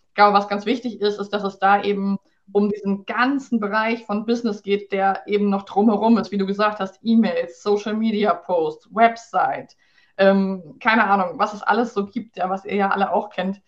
Ich 0.09 0.15
glaube, 0.15 0.37
was 0.37 0.49
ganz 0.49 0.67
wichtig 0.67 1.01
ist, 1.01 1.19
ist, 1.19 1.31
dass 1.31 1.43
es 1.43 1.59
da 1.59 1.83
eben 1.83 2.19
um 2.53 2.69
diesen 2.71 3.07
ganzen 3.07 3.59
Bereich 3.59 4.05
von 4.05 4.25
Business 4.25 4.63
geht, 4.63 4.93
der 4.93 5.23
eben 5.27 5.51
noch 5.51 5.65
drumherum 5.65 6.17
ist, 6.19 6.31
wie 6.31 6.39
du 6.39 6.47
gesagt 6.47 6.79
hast, 6.79 7.01
E-Mails, 7.03 7.63
Social 7.63 7.95
Media 7.95 8.35
Posts, 8.35 8.95
Website, 8.95 9.77
ähm, 10.17 10.77
keine 10.81 11.05
Ahnung, 11.05 11.39
was 11.39 11.55
es 11.55 11.63
alles 11.63 11.93
so 11.93 12.07
gibt, 12.07 12.37
ja, 12.37 12.49
was 12.49 12.65
ihr 12.65 12.77
ja 12.77 12.91
alle 12.91 13.13
auch 13.13 13.31
kennt 13.31 13.61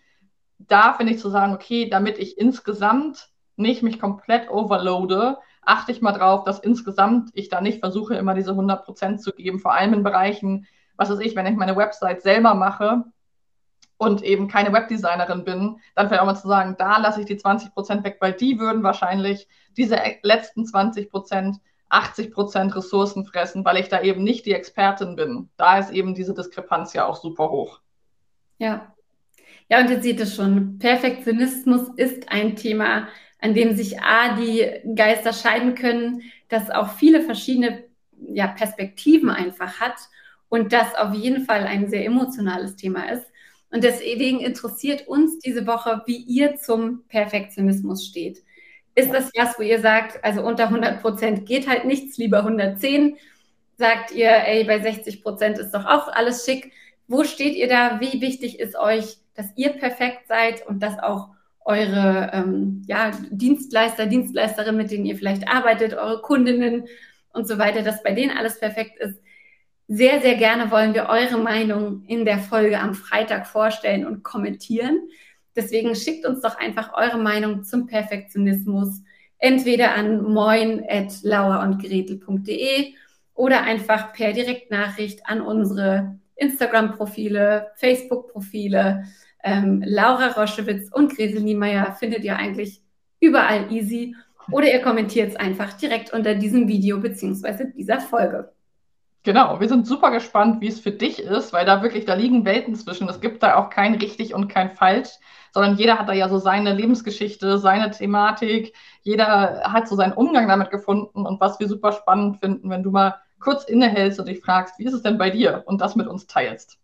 da 0.58 0.94
finde 0.94 1.12
ich 1.12 1.20
zu 1.20 1.30
sagen, 1.30 1.54
okay, 1.54 1.88
damit 1.88 2.18
ich 2.18 2.38
insgesamt 2.38 3.30
nicht 3.56 3.82
mich 3.82 4.00
komplett 4.00 4.50
overloade, 4.50 5.38
achte 5.62 5.92
ich 5.92 6.00
mal 6.00 6.12
drauf, 6.12 6.44
dass 6.44 6.58
insgesamt 6.58 7.30
ich 7.34 7.48
da 7.48 7.60
nicht 7.60 7.80
versuche, 7.80 8.14
immer 8.14 8.34
diese 8.34 8.50
100 8.50 8.84
Prozent 8.84 9.22
zu 9.22 9.32
geben, 9.32 9.58
vor 9.58 9.74
allem 9.74 9.94
in 9.94 10.02
Bereichen, 10.02 10.66
was 10.96 11.10
weiß 11.10 11.20
ich, 11.20 11.36
wenn 11.36 11.46
ich 11.46 11.56
meine 11.56 11.76
Website 11.76 12.22
selber 12.22 12.54
mache 12.54 13.04
und 13.98 14.22
eben 14.22 14.48
keine 14.48 14.72
Webdesignerin 14.72 15.44
bin, 15.44 15.80
dann 15.94 16.08
vielleicht 16.08 16.22
auch 16.22 16.26
mal 16.26 16.34
zu 16.34 16.48
sagen, 16.48 16.76
da 16.78 16.98
lasse 16.98 17.20
ich 17.20 17.26
die 17.26 17.36
20 17.36 17.74
Prozent 17.74 18.04
weg, 18.04 18.18
weil 18.20 18.32
die 18.32 18.58
würden 18.58 18.82
wahrscheinlich 18.82 19.48
diese 19.76 19.98
letzten 20.22 20.64
20 20.64 21.10
Prozent 21.10 21.58
80 21.90 22.32
Prozent 22.32 22.76
Ressourcen 22.76 23.24
fressen, 23.24 23.64
weil 23.64 23.78
ich 23.78 23.88
da 23.88 24.00
eben 24.00 24.22
nicht 24.22 24.46
die 24.46 24.52
Expertin 24.52 25.16
bin. 25.16 25.48
Da 25.56 25.78
ist 25.78 25.90
eben 25.90 26.14
diese 26.14 26.34
Diskrepanz 26.34 26.92
ja 26.92 27.06
auch 27.06 27.16
super 27.16 27.50
hoch. 27.50 27.80
Ja, 28.58 28.94
ja, 29.68 29.80
und 29.80 29.90
jetzt 29.90 30.02
seht 30.02 30.18
ihr 30.18 30.26
schon, 30.26 30.78
Perfektionismus 30.78 31.88
ist 31.96 32.30
ein 32.30 32.56
Thema, 32.56 33.08
an 33.40 33.54
dem 33.54 33.76
sich 33.76 34.00
A, 34.00 34.36
die 34.36 34.66
Geister 34.94 35.32
scheiden 35.32 35.74
können, 35.74 36.22
das 36.48 36.70
auch 36.70 36.94
viele 36.94 37.22
verschiedene 37.22 37.84
ja, 38.32 38.48
Perspektiven 38.48 39.30
einfach 39.30 39.80
hat 39.80 39.96
und 40.48 40.72
das 40.72 40.94
auf 40.94 41.14
jeden 41.14 41.44
Fall 41.44 41.64
ein 41.64 41.88
sehr 41.88 42.04
emotionales 42.04 42.76
Thema 42.76 43.10
ist. 43.10 43.26
Und 43.70 43.84
deswegen 43.84 44.40
interessiert 44.40 45.06
uns 45.06 45.38
diese 45.40 45.66
Woche, 45.66 46.02
wie 46.06 46.16
ihr 46.16 46.56
zum 46.56 47.04
Perfektionismus 47.08 48.06
steht. 48.06 48.42
Ist 48.94 49.12
das 49.12 49.30
was, 49.36 49.58
wo 49.58 49.62
ihr 49.62 49.80
sagt, 49.80 50.24
also 50.24 50.42
unter 50.42 50.64
100 50.64 51.02
Prozent 51.02 51.46
geht 51.46 51.68
halt 51.68 51.84
nichts, 51.84 52.16
lieber 52.16 52.38
110? 52.38 53.16
Sagt 53.76 54.12
ihr, 54.12 54.30
ey, 54.30 54.64
bei 54.64 54.80
60 54.80 55.22
Prozent 55.22 55.58
ist 55.58 55.72
doch 55.72 55.84
auch 55.84 56.08
alles 56.08 56.44
schick? 56.44 56.72
Wo 57.08 57.24
steht 57.24 57.56
ihr 57.56 57.68
da? 57.68 58.00
Wie 58.00 58.20
wichtig 58.20 58.60
ist 58.60 58.76
euch 58.76 59.18
dass 59.38 59.52
ihr 59.54 59.70
perfekt 59.70 60.26
seid 60.26 60.66
und 60.66 60.82
dass 60.82 60.98
auch 60.98 61.28
eure 61.64 62.30
ähm, 62.32 62.82
ja, 62.88 63.12
Dienstleister, 63.30 64.06
Dienstleisterinnen, 64.06 64.76
mit 64.76 64.90
denen 64.90 65.06
ihr 65.06 65.16
vielleicht 65.16 65.48
arbeitet, 65.48 65.94
eure 65.94 66.20
Kundinnen 66.20 66.88
und 67.32 67.46
so 67.46 67.56
weiter, 67.56 67.82
dass 67.82 68.02
bei 68.02 68.14
denen 68.14 68.36
alles 68.36 68.58
perfekt 68.58 68.98
ist. 68.98 69.22
Sehr, 69.86 70.20
sehr 70.20 70.34
gerne 70.34 70.72
wollen 70.72 70.92
wir 70.92 71.08
eure 71.08 71.38
Meinung 71.38 72.02
in 72.08 72.24
der 72.24 72.38
Folge 72.38 72.80
am 72.80 72.94
Freitag 72.94 73.46
vorstellen 73.46 74.04
und 74.06 74.24
kommentieren. 74.24 75.08
Deswegen 75.54 75.94
schickt 75.94 76.26
uns 76.26 76.40
doch 76.40 76.58
einfach 76.58 76.94
eure 76.94 77.18
Meinung 77.18 77.62
zum 77.62 77.86
Perfektionismus 77.86 79.02
entweder 79.38 79.94
an 79.94 80.24
moin.lauerundgretel.de 80.24 82.92
oder 83.34 83.62
einfach 83.62 84.12
per 84.12 84.32
Direktnachricht 84.32 85.24
an 85.26 85.42
unsere 85.42 86.18
Instagram-Profile, 86.38 87.68
Facebook-Profile 87.76 89.04
ähm, 89.44 89.82
Laura 89.86 90.28
Roschewitz 90.28 90.90
und 90.92 91.14
Gresel 91.14 91.42
Niemeyer 91.42 91.92
findet 91.92 92.24
ihr 92.24 92.36
eigentlich 92.36 92.80
überall 93.20 93.70
easy. 93.72 94.14
Oder 94.50 94.72
ihr 94.72 94.80
kommentiert 94.80 95.30
es 95.30 95.36
einfach 95.36 95.74
direkt 95.74 96.12
unter 96.12 96.34
diesem 96.34 96.68
Video 96.68 96.98
bzw. 96.98 97.72
dieser 97.76 98.00
Folge. 98.00 98.50
Genau, 99.24 99.60
wir 99.60 99.68
sind 99.68 99.86
super 99.86 100.10
gespannt, 100.10 100.60
wie 100.62 100.68
es 100.68 100.80
für 100.80 100.92
dich 100.92 101.18
ist, 101.18 101.52
weil 101.52 101.66
da 101.66 101.82
wirklich, 101.82 102.06
da 102.06 102.14
liegen 102.14 102.46
Welten 102.46 102.74
zwischen. 102.76 103.08
Es 103.08 103.20
gibt 103.20 103.42
da 103.42 103.56
auch 103.56 103.68
kein 103.68 103.94
richtig 103.96 104.32
und 104.32 104.48
kein 104.48 104.70
falsch, 104.70 105.10
sondern 105.52 105.76
jeder 105.76 105.98
hat 105.98 106.08
da 106.08 106.14
ja 106.14 106.28
so 106.28 106.38
seine 106.38 106.72
Lebensgeschichte, 106.72 107.58
seine 107.58 107.90
Thematik. 107.90 108.74
Jeder 109.02 109.64
hat 109.64 109.86
so 109.86 109.96
seinen 109.96 110.14
Umgang 110.14 110.48
damit 110.48 110.70
gefunden 110.70 111.26
und 111.26 111.40
was 111.40 111.60
wir 111.60 111.68
super 111.68 111.92
spannend 111.92 112.38
finden, 112.38 112.70
wenn 112.70 112.82
du 112.82 112.90
mal 112.90 113.16
kurz 113.40 113.64
innehältst 113.64 114.18
und 114.18 114.28
dich 114.28 114.40
fragst, 114.40 114.78
wie 114.78 114.84
ist 114.84 114.94
es 114.94 115.02
denn 115.02 115.18
bei 115.18 115.30
dir 115.30 115.62
und 115.66 115.80
das 115.80 115.96
mit 115.96 116.06
uns 116.06 116.26
teilst. 116.26 116.78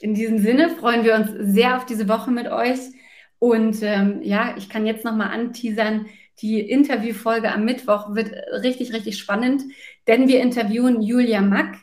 In 0.00 0.14
diesem 0.14 0.38
Sinne 0.38 0.70
freuen 0.70 1.04
wir 1.04 1.14
uns 1.14 1.30
sehr 1.52 1.76
auf 1.76 1.84
diese 1.84 2.08
Woche 2.08 2.30
mit 2.30 2.48
euch. 2.48 2.78
Und 3.38 3.82
ähm, 3.82 4.20
ja, 4.22 4.54
ich 4.56 4.68
kann 4.68 4.86
jetzt 4.86 5.04
nochmal 5.04 5.30
anteasern, 5.30 6.06
Die 6.42 6.60
Interviewfolge 6.60 7.52
am 7.52 7.66
Mittwoch 7.66 8.14
wird 8.14 8.32
richtig, 8.62 8.94
richtig 8.94 9.18
spannend, 9.18 9.62
denn 10.06 10.26
wir 10.26 10.40
interviewen 10.40 11.02
Julia 11.02 11.42
Mack. 11.42 11.76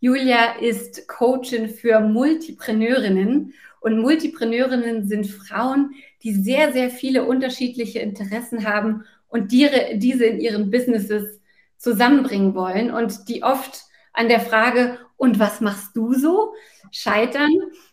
Julia 0.00 0.56
ist 0.60 1.06
Coachin 1.06 1.68
für 1.68 2.00
Multipreneurinnen 2.00 3.54
und 3.80 3.98
Multipreneurinnen 3.98 5.06
sind 5.06 5.26
Frauen, 5.26 5.94
die 6.22 6.32
sehr, 6.34 6.72
sehr 6.72 6.90
viele 6.90 7.24
unterschiedliche 7.24 8.00
Interessen 8.00 8.66
haben 8.66 9.04
und 9.28 9.52
die, 9.52 9.68
diese 9.94 10.24
in 10.24 10.40
ihren 10.40 10.70
Businesses 10.70 11.39
zusammenbringen 11.80 12.54
wollen 12.54 12.92
und 12.92 13.28
die 13.28 13.42
oft 13.42 13.84
an 14.12 14.28
der 14.28 14.40
Frage, 14.40 14.98
und 15.16 15.38
was 15.38 15.60
machst 15.60 15.96
du 15.96 16.14
so, 16.14 16.54
scheitern. 16.90 17.50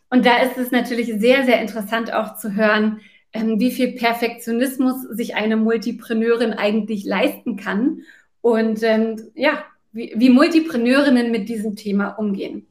Und 0.10 0.25
da 0.25 0.38
ist 0.38 0.58
es 0.58 0.72
natürlich 0.72 1.13
sehr, 1.20 1.44
sehr 1.46 1.62
interessant 1.62 2.13
auch 2.13 2.38
zu 2.38 2.56
hören, 2.56 3.01
ähm, 3.34 3.60
wie 3.60 3.72
viel 3.72 3.94
Perfektionismus 3.94 5.01
sich 5.12 5.36
eine 5.36 5.58
Multipreneurin 5.58 6.53
eigentlich 6.53 7.03
leisten 7.03 7.58
kann 7.58 8.01
und 8.41 8.82
ähm, 8.84 9.22
ja, 9.36 9.63
wie, 9.91 10.13
wie 10.15 10.29
Multipreneurinnen 10.29 11.32
mit 11.32 11.50
diesem 11.50 11.75
Thema 11.75 12.10
umgehen. 12.12 12.65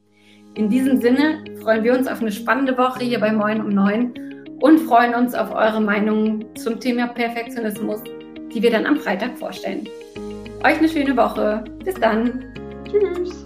In 0.55 0.69
diesem 0.69 0.99
Sinne 1.01 1.43
freuen 1.61 1.83
wir 1.83 1.93
uns 1.93 2.07
auf 2.07 2.21
eine 2.21 2.31
spannende 2.31 2.77
Woche 2.77 3.03
hier 3.03 3.19
bei 3.19 3.31
Moin 3.31 3.61
um 3.61 3.69
Neun 3.69 4.13
und 4.59 4.79
freuen 4.79 5.13
uns 5.13 5.35
auf 5.35 5.53
eure 5.53 5.81
Meinungen 5.81 6.45
zum 6.55 6.79
Thema 6.79 7.07
Perfektionismus, 7.07 8.01
die 8.51 8.63
wir 8.63 8.71
dann 8.71 8.87
am 8.87 8.97
Freitag 8.97 9.37
vorstellen. 9.37 9.87
Euch 10.63 10.79
eine 10.79 10.89
schöne 10.89 11.15
Woche. 11.15 11.63
Bis 11.83 11.95
dann. 11.95 12.43
Tschüss. 12.89 13.43